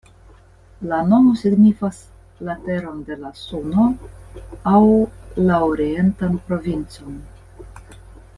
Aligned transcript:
La 0.91 1.01
nomo 1.09 1.33
signifas 1.41 1.99
"la 2.47 2.55
teron 2.63 3.03
de 3.09 3.19
la 3.25 3.31
Suno" 3.41 3.85
aŭ 4.73 4.81
"la 5.51 5.61
orientan 5.71 6.41
provincon. 6.49 7.23